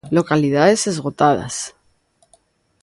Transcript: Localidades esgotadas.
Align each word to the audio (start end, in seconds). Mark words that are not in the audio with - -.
Localidades 0.09 0.87
esgotadas. 0.87 1.75